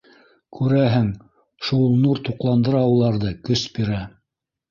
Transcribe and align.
Күрәһең, 0.59 1.09
шул 1.67 1.83
нур 2.05 2.23
туҡландыра 2.29 2.81
уларҙы, 2.95 3.35
көс 3.51 3.67
бирә. 3.79 4.01